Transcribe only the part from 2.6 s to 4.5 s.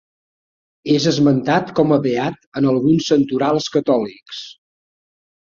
en alguns santorals catòlics.